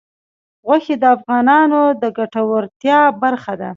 غوښې 0.65 0.95
د 1.01 1.03
افغانانو 1.15 1.81
د 2.01 2.03
ګټورتیا 2.17 2.99
برخه 3.21 3.53
ده. 3.61 3.69